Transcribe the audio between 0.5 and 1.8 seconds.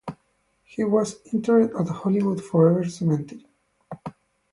He was interred